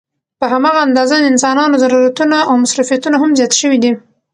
[0.39, 3.91] په هماغه اندازه د انسانانو ضرورتونه او مصروفيتونه هم زيات شوي دي